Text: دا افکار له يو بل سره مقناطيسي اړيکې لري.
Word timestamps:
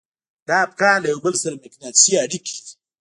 دا 0.47 0.55
افکار 0.67 0.95
له 1.01 1.07
يو 1.13 1.19
بل 1.25 1.33
سره 1.43 1.61
مقناطيسي 1.63 2.13
اړيکې 2.23 2.51
لري. 2.57 2.71